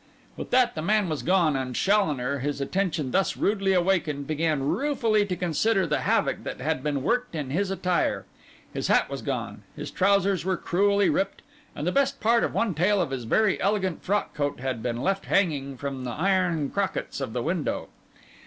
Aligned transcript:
With 0.35 0.49
that 0.49 0.73
the 0.73 0.81
man 0.81 1.09
was 1.09 1.21
gone, 1.21 1.55
and 1.55 1.75
Challoner, 1.75 2.39
his 2.39 2.59
attention 2.59 3.11
thus 3.11 3.37
rudely 3.37 3.73
awakened, 3.73 4.25
began 4.25 4.63
ruefully 4.63 5.27
to 5.27 5.35
consider 5.35 5.85
the 5.85 5.99
havoc 5.99 6.43
that 6.43 6.59
had 6.59 6.81
been 6.83 7.03
worked 7.03 7.35
in 7.35 7.51
his 7.51 7.69
attire. 7.69 8.25
His 8.73 8.87
hat 8.87 9.11
was 9.11 9.21
gone; 9.21 9.61
his 9.75 9.91
trousers 9.91 10.43
were 10.43 10.57
cruelly 10.57 11.11
ripped; 11.11 11.43
and 11.75 11.85
the 11.85 11.91
best 11.91 12.19
part 12.19 12.43
of 12.43 12.51
one 12.51 12.73
tail 12.73 12.99
of 12.99 13.11
his 13.11 13.25
very 13.25 13.61
elegant 13.61 14.01
frockcoat 14.01 14.59
had 14.59 14.81
been 14.81 15.03
left 15.03 15.27
hanging 15.27 15.77
from 15.77 16.03
the 16.03 16.09
iron 16.09 16.71
crockets 16.71 17.21
of 17.21 17.33
the 17.33 17.43
window. 17.43 17.87